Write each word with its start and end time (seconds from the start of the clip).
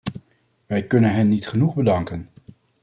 Wij 0.65 0.87
kunnen 0.87 1.13
hen 1.13 1.27
niet 1.29 1.47
genoeg 1.47 1.75
bedanken. 1.75 2.29